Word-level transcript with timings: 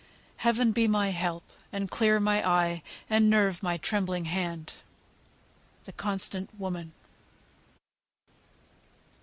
Heaven 0.37 0.71
be 0.71 0.87
my 0.87 1.09
help; 1.11 1.43
And 1.71 1.91
clear 1.91 2.19
my 2.19 2.41
eye, 2.43 2.81
and 3.07 3.29
nerve 3.29 3.61
my 3.61 3.77
trembling 3.77 4.25
hand!" 4.25 4.73
"THE 5.83 5.91
CONSTANT 5.93 6.49
WOMAN." 6.59 6.93